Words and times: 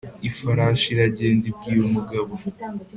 ifarashi 0.29 0.87
iragenda 0.91 1.43
ibwira 1.51 1.81
umugabo. 1.89 2.33